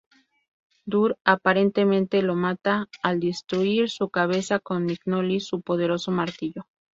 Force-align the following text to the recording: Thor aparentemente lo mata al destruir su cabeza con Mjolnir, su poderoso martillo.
Thor 0.89 1.19
aparentemente 1.25 2.23
lo 2.23 2.33
mata 2.33 2.87
al 3.03 3.19
destruir 3.19 3.91
su 3.91 4.09
cabeza 4.09 4.57
con 4.57 4.85
Mjolnir, 4.87 5.43
su 5.43 5.61
poderoso 5.61 6.09
martillo. 6.09 6.65